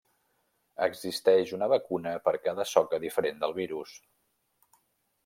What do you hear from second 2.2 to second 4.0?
per cada soca diferent del virus.